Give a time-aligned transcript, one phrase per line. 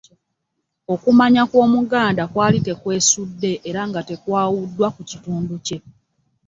[0.93, 5.77] Okumanya kw’Omuganda kwali tekwesudde era nga tekwawuddwa ku kitundu kye.